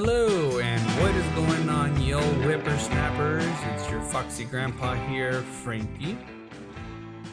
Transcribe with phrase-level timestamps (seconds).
[0.00, 3.44] Hello, and what is going on, yo whippersnappers?
[3.74, 6.16] It's your foxy grandpa here, Frankie,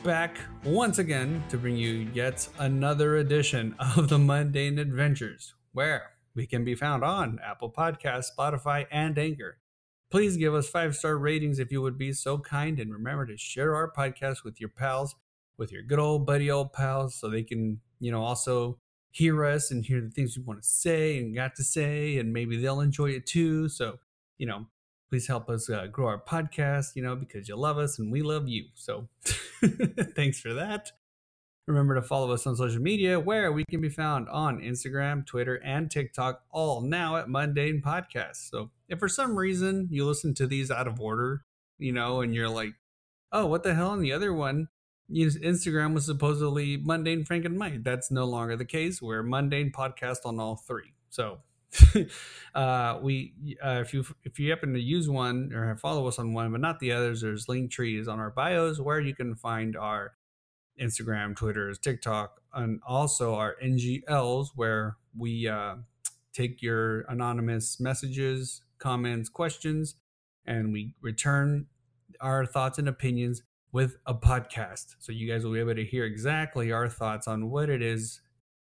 [0.03, 6.47] back once again to bring you yet another edition of the Mundane Adventures, where we
[6.47, 9.59] can be found on Apple Podcasts, Spotify, and Anchor.
[10.09, 13.37] Please give us five star ratings if you would be so kind, and remember to
[13.37, 15.13] share our podcast with your pals,
[15.55, 18.79] with your good old buddy old pals, so they can, you know, also
[19.15, 22.33] hear us and hear the things we want to say and got to say, and
[22.33, 23.69] maybe they'll enjoy it too.
[23.69, 23.97] So,
[24.37, 24.65] you know,
[25.09, 28.21] please help us uh, grow our podcast, you know, because you love us and we
[28.21, 28.65] love you.
[28.73, 29.07] So,
[30.15, 30.91] thanks for that.
[31.65, 35.61] Remember to follow us on social media where we can be found on Instagram, Twitter,
[35.63, 38.49] and TikTok, all now at Mundane Podcast.
[38.49, 41.45] So, if for some reason you listen to these out of order,
[41.79, 42.73] you know, and you're like,
[43.31, 43.93] oh, what the hell?
[43.93, 44.67] And the other one,
[45.11, 47.83] Instagram was supposedly Mundane Frank and Mike.
[47.83, 49.01] That's no longer the case.
[49.01, 50.93] We're Mundane Podcast on all three.
[51.09, 51.39] So,
[52.55, 56.33] uh, we uh, if you if you happen to use one or follow us on
[56.33, 59.75] one, but not the others, there's link trees on our bios where you can find
[59.75, 60.13] our
[60.79, 65.75] Instagram, Twitter, TikTok, and also our NGLs where we uh,
[66.33, 69.95] take your anonymous messages, comments, questions,
[70.45, 71.67] and we return
[72.19, 73.41] our thoughts and opinions
[73.75, 74.95] with a podcast.
[74.99, 78.21] So you guys will be able to hear exactly our thoughts on what it is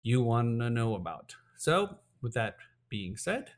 [0.03, 1.35] you want to know about.
[1.57, 2.57] So, with that
[2.91, 3.49] being said,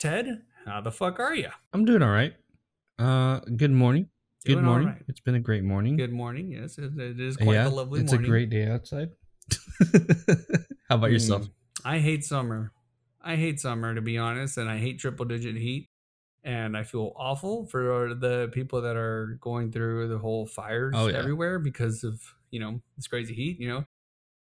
[0.00, 1.50] Ted, how the fuck are you?
[1.72, 2.34] I'm doing all right.
[2.98, 4.08] Uh, good morning.
[4.44, 4.88] Good morning.
[4.88, 5.02] Right.
[5.06, 5.96] It's been a great morning.
[5.96, 6.50] Good morning.
[6.50, 8.24] Yes, it, it is quite yeah, a lovely it's morning.
[8.24, 9.10] It's a great day outside.
[10.88, 11.42] how about yourself?
[11.42, 11.50] Mm,
[11.84, 12.72] I hate summer.
[13.22, 15.86] I hate summer to be honest, and I hate triple digit heat
[16.44, 21.06] and I feel awful for the people that are going through the whole fires oh,
[21.06, 21.18] yeah.
[21.18, 23.60] everywhere because of you know this crazy heat.
[23.60, 23.84] You know,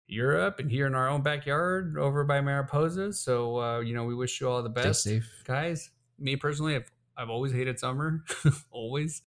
[0.08, 3.14] Europe and here in our own backyard over by Mariposa.
[3.14, 5.92] So uh, you know, we wish you all the best, Stay safe, guys.
[6.20, 8.24] Me personally, I've I've always hated summer,
[8.72, 9.22] always,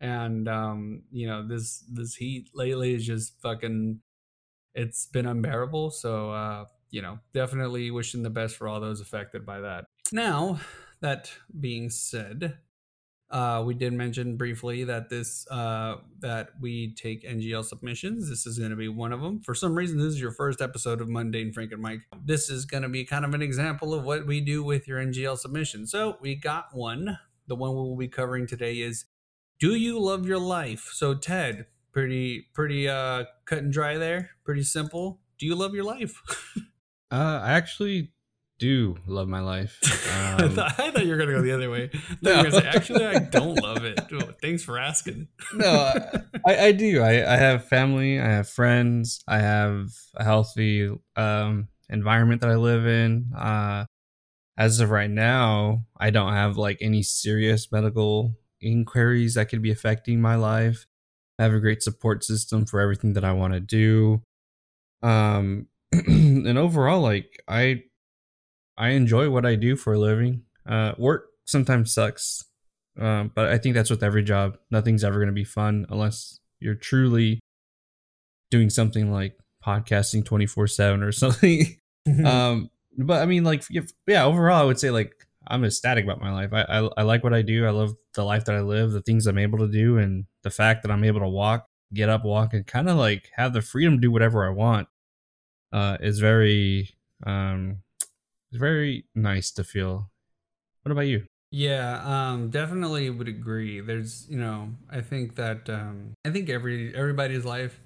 [0.00, 4.00] and um, you know this this heat lately is just fucking.
[4.74, 5.90] It's been unbearable.
[5.90, 9.86] So uh, you know, definitely wishing the best for all those affected by that.
[10.12, 10.60] Now,
[11.00, 12.58] that being said,
[13.30, 18.28] uh, we did mention briefly that this uh, that we take NGL submissions.
[18.28, 19.40] This is going to be one of them.
[19.40, 22.00] For some reason, this is your first episode of Mundane Frank and Mike.
[22.24, 24.98] This is going to be kind of an example of what we do with your
[24.98, 25.86] NGL submission.
[25.86, 27.18] So we got one.
[27.46, 29.04] The one we will be covering today is
[29.60, 34.30] "Do you love your life?" So Ted, pretty pretty uh, cut and dry there.
[34.42, 35.20] Pretty simple.
[35.38, 36.22] Do you love your life?
[37.10, 38.12] uh, I actually
[38.58, 39.78] do love my life.
[40.08, 41.90] Um, I thought you were going to go the other way.
[42.22, 42.48] No.
[42.48, 44.00] Say, Actually, I don't love it.
[44.40, 45.28] Thanks for asking.
[45.54, 45.92] no,
[46.46, 47.02] I, I do.
[47.02, 48.18] I, I have family.
[48.20, 49.22] I have friends.
[49.28, 53.32] I have a healthy um, environment that I live in.
[53.36, 53.84] Uh,
[54.56, 59.70] as of right now, I don't have like any serious medical inquiries that could be
[59.70, 60.86] affecting my life.
[61.38, 64.22] I have a great support system for everything that I want to do.
[65.02, 67.84] Um, and overall, like I
[68.78, 70.42] I enjoy what I do for a living.
[70.66, 72.44] Uh, work sometimes sucks,
[72.98, 74.56] um, but I think that's with every job.
[74.70, 77.40] Nothing's ever going to be fun unless you're truly
[78.50, 81.76] doing something like podcasting 24 7 or something.
[82.06, 82.26] Mm-hmm.
[82.26, 85.12] um, but I mean, like, if, yeah, overall, I would say, like,
[85.46, 86.52] I'm ecstatic about my life.
[86.52, 87.66] I, I, I like what I do.
[87.66, 90.50] I love the life that I live, the things I'm able to do, and the
[90.50, 93.62] fact that I'm able to walk, get up, walk, and kind of like have the
[93.62, 94.88] freedom to do whatever I want.
[95.70, 96.94] Uh, is very
[97.26, 97.82] um
[98.50, 100.10] it's very nice to feel.
[100.82, 101.24] What about you?
[101.50, 103.80] Yeah, um, definitely would agree.
[103.80, 107.80] There's, you know, I think that um, I think every everybody's life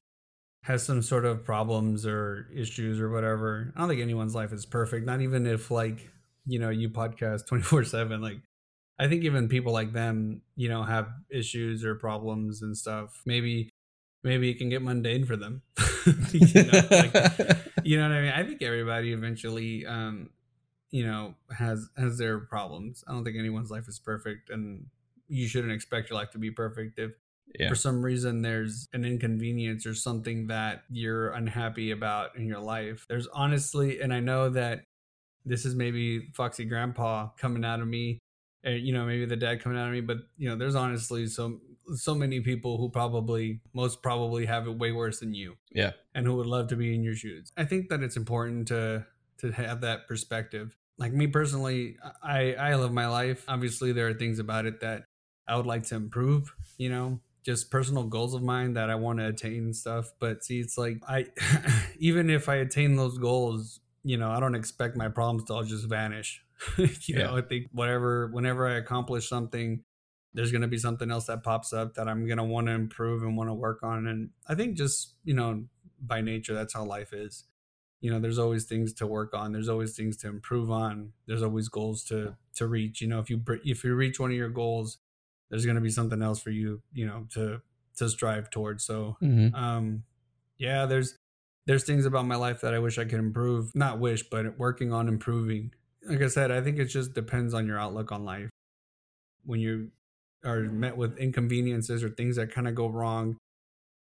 [0.65, 3.73] has some sort of problems or issues or whatever.
[3.77, 5.07] I don't think anyone's life is perfect.
[5.07, 6.11] Not even if like
[6.47, 8.21] you know you podcast twenty four seven.
[8.21, 8.41] Like
[8.99, 13.23] I think even people like them, you know, have issues or problems and stuff.
[13.27, 13.71] Maybe
[14.25, 15.63] maybe it can get mundane for them.
[16.33, 17.15] you, know, like,
[17.85, 18.33] you know what I mean?
[18.33, 20.31] I think everybody eventually um,
[20.93, 23.03] you know has has their problems.
[23.09, 24.87] I don't think anyone's life is perfect and
[25.29, 27.13] you shouldn't expect your life to be perfect if
[27.59, 27.69] yeah.
[27.69, 33.05] for some reason there's an inconvenience or something that you're unhappy about in your life.
[33.09, 34.85] There's honestly and i know that
[35.45, 38.21] this is maybe foxy grandpa coming out of me
[38.65, 41.27] uh, you know maybe the dad coming out of me but you know there's honestly
[41.27, 41.59] so
[41.95, 45.57] so many people who probably most probably have it way worse than you.
[45.73, 45.93] Yeah.
[46.15, 47.53] And who would love to be in your shoes.
[47.57, 49.07] I think that it's important to
[49.39, 53.45] to have that perspective like me personally, I I love my life.
[53.49, 55.05] Obviously, there are things about it that
[55.47, 56.55] I would like to improve.
[56.79, 60.13] You know, just personal goals of mine that I want to attain and stuff.
[60.21, 61.27] But see, it's like I
[61.99, 65.65] even if I attain those goals, you know, I don't expect my problems to all
[65.65, 66.45] just vanish.
[66.79, 67.25] you Yeah.
[67.25, 69.83] know, I think whatever, whenever I accomplish something,
[70.35, 72.73] there's going to be something else that pops up that I'm going to want to
[72.73, 74.07] improve and want to work on.
[74.07, 75.67] And I think just, you know,
[76.01, 77.45] by nature, that's how life is.
[78.03, 79.53] You know, there's always things to work on.
[79.53, 81.15] There's always things to improve on.
[81.27, 83.01] There's always goals to to reach.
[83.01, 84.99] You know, if you if you reach one of your goals,
[85.51, 87.63] there's going to be something else for you, you know, to
[87.97, 88.85] to strive towards.
[88.85, 89.55] So, Mhm.
[89.55, 90.05] um,
[90.59, 91.17] yeah, there's
[91.67, 93.75] there's things about my life that I wish I could improve.
[93.75, 95.73] Not wish, but working on improving.
[96.05, 98.51] Like I said, I think it just depends on your outlook on life.
[99.45, 99.93] When you
[100.45, 103.37] are met with inconveniences or things that kind of go wrong,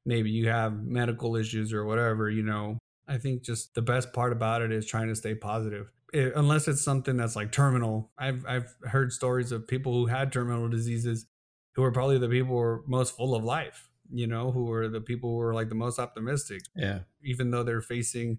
[0.07, 2.79] maybe you have medical issues or whatever, you know,
[3.09, 5.91] I think just the best part about it is trying to stay positive.
[6.13, 8.11] It- unless it's something that's like terminal.
[8.19, 11.27] I've I've heard stories of people who had terminal diseases
[11.75, 14.89] who are probably the people who are most full of life, you know, who are
[14.89, 17.01] the people who are like the most optimistic Yeah.
[17.23, 18.39] even though they're facing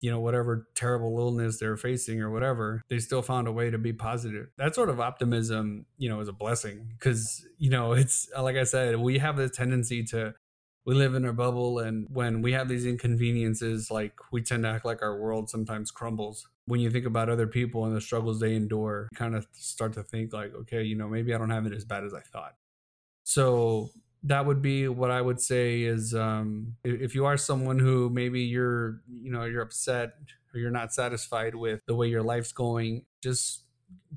[0.00, 3.78] you know whatever terrible illness they're facing or whatever they still found a way to
[3.78, 8.28] be positive that sort of optimism you know is a blessing because you know it's
[8.38, 10.34] like i said we have this tendency to
[10.84, 14.68] we live in our bubble and when we have these inconveniences like we tend to
[14.68, 18.40] act like our world sometimes crumbles when you think about other people and the struggles
[18.40, 21.50] they endure you kind of start to think like okay you know maybe i don't
[21.50, 22.54] have it as bad as i thought
[23.24, 23.90] so
[24.24, 28.40] that would be what I would say is um, if you are someone who maybe
[28.40, 30.14] you're you know you're upset
[30.52, 33.64] or you're not satisfied with the way your life's going, just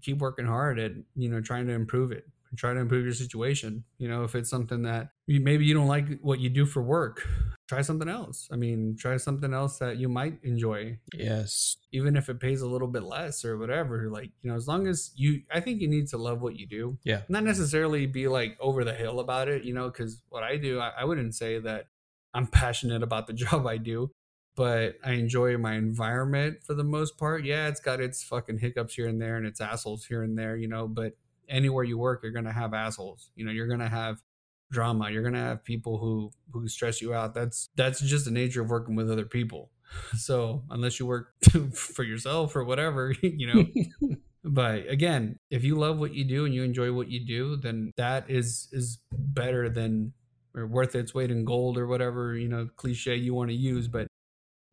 [0.02, 2.26] keep working hard at you know trying to improve it.
[2.56, 3.84] Try to improve your situation.
[3.98, 6.82] You know, if it's something that you, maybe you don't like what you do for
[6.82, 7.28] work,
[7.68, 8.48] try something else.
[8.52, 11.78] I mean, try something else that you might enjoy Yes.
[11.92, 14.88] even if it pays a little bit less or whatever like you know as long
[14.88, 17.22] as you i think you need to love what you do Yeah.
[17.30, 20.80] not necessarily be like over the hill about it you know because what i do
[20.80, 21.88] I, I wouldn't say that
[22.34, 24.12] i'm passionate about the job i do
[24.56, 28.94] but i enjoy my environment for the most part yeah it's got its fucking hiccups
[28.96, 31.14] here and there and its assholes here and there you know but
[31.50, 33.32] anywhere you work you're gonna have assholes.
[33.36, 34.22] You know you're gonna have
[34.72, 35.10] drama.
[35.10, 37.34] You're gonna have people who who stress you out.
[37.34, 39.72] That's that's just the nature of working with other people.
[40.18, 41.34] So unless you work
[41.74, 44.18] for yourself or whatever you know.
[44.44, 47.94] But again if you love what you do and you enjoy what you do then
[47.96, 50.12] that is is better than
[50.54, 53.88] or worth its weight in gold or whatever you know cliche you want to use.
[53.88, 54.08] But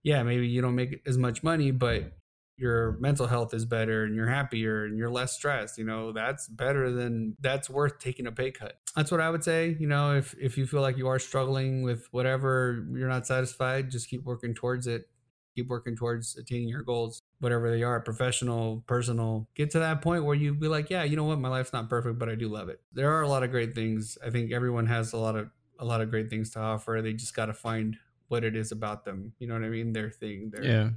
[0.03, 2.12] yeah maybe you don't make as much money but
[2.56, 6.46] your mental health is better and you're happier and you're less stressed you know that's
[6.48, 8.78] better than that's worth taking a pay cut.
[8.94, 11.82] That's what i would say you know if if you feel like you are struggling
[11.82, 15.08] with whatever you're not satisfied just keep working towards it.
[15.56, 19.48] Keep working towards attaining your goals whatever they are professional personal.
[19.54, 21.38] Get to that point where you be like yeah you know what?
[21.38, 22.80] My life's not perfect but i do love it.
[22.92, 24.18] There are a lot of great things.
[24.24, 27.00] I think everyone has a lot of a lot of great things to offer.
[27.02, 27.96] They just got to find
[28.28, 29.32] what it is about them.
[29.38, 29.92] You know what i mean?
[29.92, 30.90] Their thing their Yeah.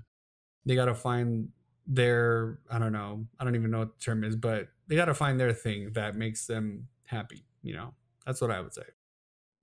[0.68, 1.50] They got to find
[1.88, 5.06] their i don't know i don't even know what the term is but they got
[5.06, 7.94] to find their thing that makes them happy you know
[8.26, 8.84] that's what i would say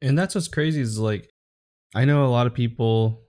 [0.02, 1.30] And that's what's crazy is like,
[1.94, 3.22] I know a lot of people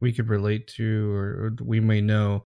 [0.00, 2.44] we could relate to or, or we may know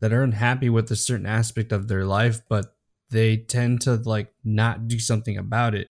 [0.00, 2.74] that are unhappy with a certain aspect of their life, but
[3.10, 5.88] they tend to like not do something about it.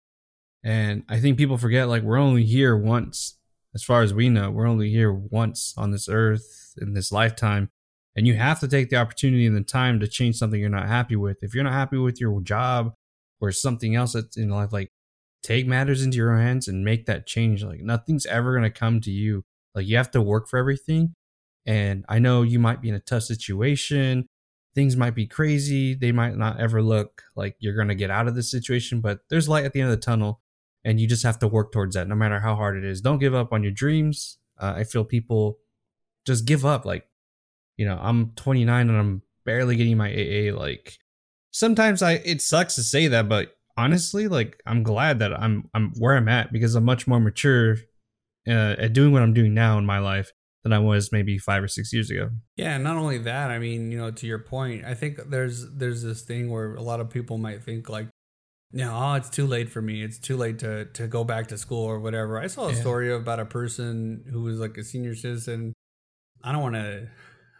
[0.65, 3.39] And I think people forget like we're only here once,
[3.75, 7.71] as far as we know, we're only here once on this earth in this lifetime.
[8.17, 10.89] And you have to take the opportunity and the time to change something you're not
[10.89, 11.39] happy with.
[11.43, 12.93] If you're not happy with your job
[13.41, 14.91] or something else that's in life, like
[15.43, 17.63] take matters into your own hands and make that change.
[17.63, 19.45] Like nothing's ever gonna come to you.
[19.75, 21.15] Like you have to work for everything.
[21.67, 24.27] And I know you might be in a tough situation.
[24.75, 25.95] Things might be crazy.
[25.95, 29.49] They might not ever look like you're gonna get out of this situation, but there's
[29.49, 30.41] light at the end of the tunnel,
[30.85, 33.01] and you just have to work towards that, no matter how hard it is.
[33.01, 34.39] Don't give up on your dreams.
[34.59, 35.59] Uh, I feel people
[36.27, 36.85] just give up.
[36.85, 37.08] Like,
[37.79, 40.55] you know, I'm 29 and I'm barely getting my AA.
[40.55, 40.99] Like,
[41.51, 45.93] sometimes I it sucks to say that, but honestly, like I'm glad that I'm I'm
[45.99, 47.77] where I'm at because I'm much more mature
[48.47, 50.33] uh, at doing what I'm doing now in my life
[50.65, 52.31] than I was maybe five or six years ago.
[52.57, 55.71] Yeah, and not only that, I mean, you know, to your point, I think there's
[55.73, 58.09] there's this thing where a lot of people might think like,
[58.73, 60.03] no, oh, it's too late for me.
[60.03, 62.39] It's too late to to go back to school or whatever.
[62.41, 62.81] I saw a Yeah.
[62.81, 65.73] story about a person who was like a senior citizen.
[66.43, 67.09] I don't want to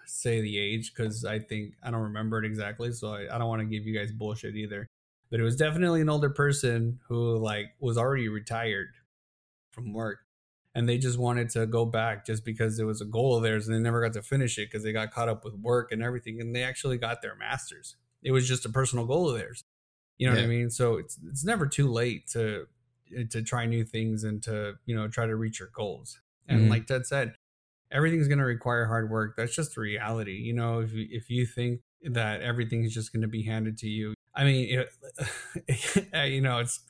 [0.09, 3.49] say the age because I think I don't remember it exactly, so I, I don't
[3.49, 4.87] want to give you guys bullshit either.
[5.31, 8.89] But it was definitely an older person who like was already retired
[9.71, 10.21] from work
[10.75, 13.67] and they just wanted to go back just because it was a goal of theirs
[13.67, 16.03] and they never got to finish it because they got caught up with work and
[16.03, 17.97] everything and they actually got their masters.
[18.23, 19.65] It was just a personal goal of theirs.
[20.19, 20.71] You know what i mean?
[20.71, 22.67] So it's it's never too late to
[23.31, 26.21] to try new things and to you know try to reach your goals.
[26.49, 26.71] And Mhm.
[26.71, 27.35] like ted said
[27.91, 31.31] everything's going to require hard work that's just the reality you know if you, if
[31.31, 34.15] you think that everything is just going to be handed to you.
[34.35, 36.81] I mean, it, eh, you know, it's.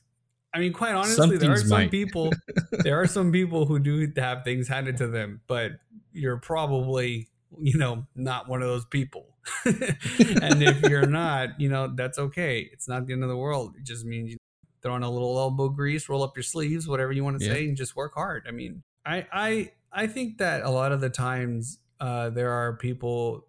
[0.53, 1.91] I mean, quite honestly, there are some might.
[1.91, 2.31] people.
[2.71, 5.73] there are some people who do have things handed to them, but
[6.11, 7.29] you're probably,
[7.59, 9.27] you know, not one of those people.
[9.65, 12.67] and if you're not, you know, that's okay.
[12.73, 13.75] It's not the end of the world.
[13.77, 14.37] It just means you
[14.81, 17.53] throw on a little elbow grease, roll up your sleeves, whatever you want to yeah.
[17.53, 18.45] say, and just work hard.
[18.47, 22.77] I mean, I I I think that a lot of the times uh, there are
[22.77, 23.47] people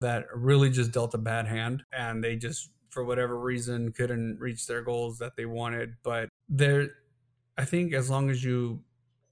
[0.00, 4.66] that really just dealt a bad hand and they just for whatever reason couldn't reach
[4.66, 5.94] their goals that they wanted.
[6.02, 6.90] But there
[7.56, 8.82] i think as long as you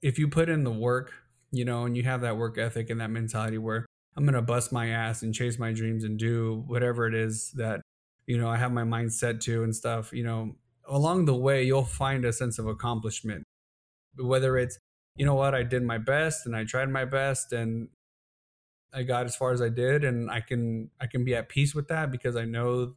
[0.01, 1.13] if you put in the work
[1.51, 4.71] you know and you have that work ethic and that mentality where i'm gonna bust
[4.71, 7.81] my ass and chase my dreams and do whatever it is that
[8.25, 10.55] you know i have my mind set to and stuff you know
[10.87, 13.43] along the way you'll find a sense of accomplishment.
[14.15, 14.77] Whether it's
[15.15, 17.87] you know what i did my best and i tried my best and
[18.93, 21.73] I got as far as I did and I can I can be at peace
[21.73, 22.93] with that because I know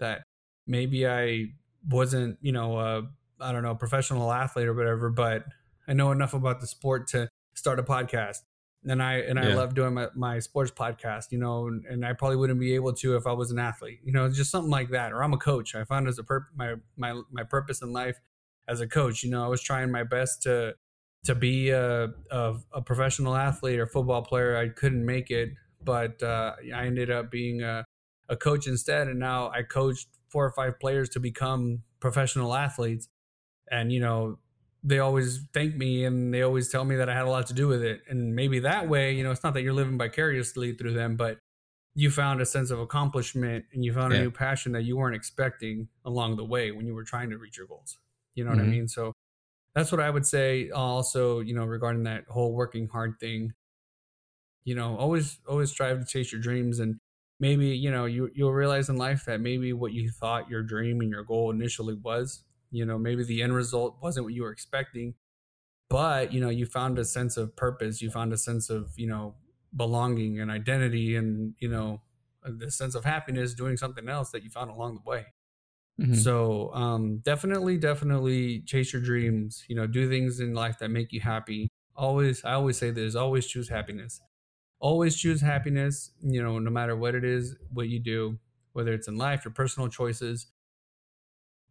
[0.00, 0.22] that
[0.66, 1.46] maybe I
[1.88, 3.02] wasn't, you know, uh,
[3.40, 5.44] I don't know, professional athlete or whatever, but
[5.86, 8.38] I know enough about the sport to start a podcast.
[8.86, 12.12] And I and I love doing my, my sports podcast, you know, and, and, I
[12.12, 14.90] probably wouldn't be able to if I was an athlete, you know, just something like
[14.90, 15.10] that.
[15.10, 15.74] Or I'm a coach.
[15.74, 18.20] I found as a pur- my my my purpose in life
[18.68, 19.22] as a coach.
[19.22, 20.74] You know, I was trying my best to
[21.24, 24.56] to be a, a, a, professional athlete or football player.
[24.56, 25.50] I couldn't make it,
[25.82, 27.84] but uh, I ended up being a,
[28.28, 29.08] a coach instead.
[29.08, 33.08] And now I coached four or five players to become professional athletes.
[33.70, 34.38] And, you know,
[34.82, 37.54] they always thank me and they always tell me that I had a lot to
[37.54, 38.02] do with it.
[38.08, 41.38] And maybe that way, you know, it's not that you're living vicariously through them, but
[41.94, 44.18] you found a sense of accomplishment and you found yeah.
[44.18, 47.38] a new passion that you weren't expecting along the way when you were trying to
[47.38, 47.96] reach your goals.
[48.34, 48.58] You know mm-hmm.
[48.58, 48.78] what I mm-hmm.
[48.78, 48.88] mean?
[48.88, 49.14] So
[49.74, 50.70] that's what I would say.
[50.70, 53.52] Uh, also, you know, regarding that whole working hard thing,
[54.64, 56.98] you know, always always strive to chase your dreams, and
[57.40, 61.00] maybe you know you you'll realize in life that maybe what you thought your dream
[61.00, 64.52] and your goal initially was, you know, maybe the end result wasn't what you were
[64.52, 65.14] expecting,
[65.90, 69.08] but you know, you found a sense of purpose, you found a sense of you
[69.08, 69.36] know
[69.76, 72.02] belonging and identity, and you know,
[72.44, 75.33] the sense of happiness doing something else that you found along the way.
[76.00, 76.14] Mm-hmm.
[76.14, 79.64] So um, definitely, definitely chase your dreams.
[79.68, 81.68] You know, do things in life that make you happy.
[81.94, 84.20] Always, I always say this: always choose happiness.
[84.80, 86.12] Always choose happiness.
[86.22, 88.38] You know, no matter what it is, what you do,
[88.72, 90.48] whether it's in life, your personal choices,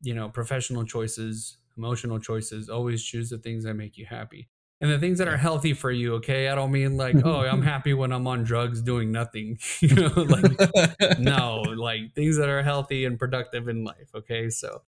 [0.02, 2.70] you know, professional choices, emotional choices.
[2.70, 4.50] Always choose the things that make you happy
[4.84, 6.50] and the things that are healthy for you okay?
[6.50, 9.58] I don't mean like oh i'm happy when i'm on drugs doing nothing.
[9.82, 14.50] You know like no like things that are healthy and productive in life okay?
[14.50, 14.84] So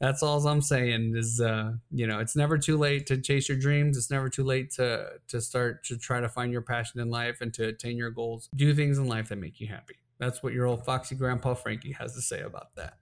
[0.00, 3.58] that's all i'm saying is uh you know it's never too late to chase your
[3.58, 3.96] dreams.
[3.96, 7.40] It's never too late to to start to try to find your passion in life
[7.40, 8.48] and to attain your goals.
[8.54, 9.96] Do things in life that make you happy.
[10.18, 12.94] That's what your old foxy grandpa frankie has to say about that.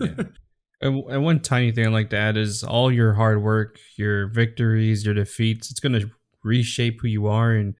[0.00, 0.24] Yeah.
[0.82, 3.42] Uh, and, and uh, one tiny thing I'd like to add is all your hard
[3.42, 6.10] work, your victories, your defeats, it's going to
[6.42, 7.52] reshape who you are.
[7.52, 7.74] And,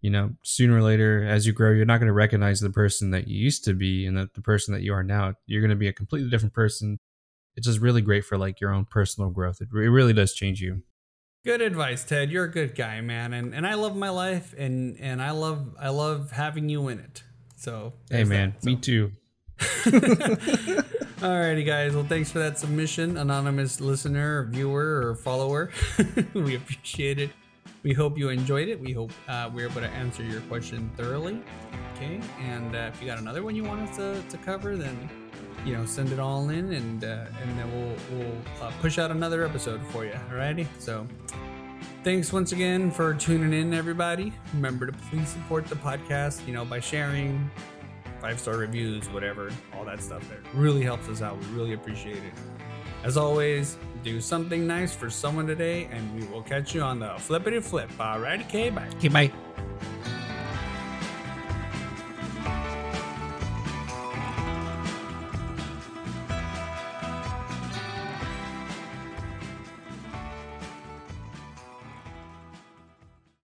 [0.00, 3.10] you know, sooner or later, as you grow, you're not going to recognize the person
[3.10, 5.34] that you used to be and the, the person that you are now.
[5.46, 6.98] You're going to be a completely different person.
[7.56, 9.60] It's just really great for like your own personal growth.
[9.60, 10.82] It, it really does change you.
[11.44, 12.30] Good advice, Ted.
[12.30, 13.32] You're a good guy, man.
[13.32, 16.98] And and I love my life and and I love I love having you in
[16.98, 17.22] it.
[17.56, 18.66] So Hey man, so.
[18.66, 19.12] me too.
[21.20, 21.94] Alrighty, guys.
[21.94, 25.70] Well, thanks for that submission, anonymous listener, viewer, or follower.
[26.34, 27.28] we appreciate it.
[27.82, 28.80] We hope you enjoyed it.
[28.80, 31.42] We hope uh, we're able to answer your question thoroughly.
[31.94, 35.10] Okay, and uh, if you got another one you want us to, to cover, then
[35.66, 39.10] you know send it all in, and uh, and then we'll we'll uh, push out
[39.10, 40.12] another episode for you.
[40.30, 40.66] Alrighty.
[40.78, 41.06] So
[42.02, 44.32] thanks once again for tuning in, everybody.
[44.54, 46.46] Remember to please support the podcast.
[46.46, 47.50] You know by sharing,
[48.20, 50.40] five star reviews, whatever, all that stuff there.
[50.54, 51.38] Really helps us out.
[51.38, 52.32] We really appreciate it.
[53.02, 57.14] As always, do something nice for someone today, and we will catch you on the
[57.18, 57.90] flippity flip.
[57.98, 58.88] Alright, okay, bye.
[58.96, 59.32] Okay, bye.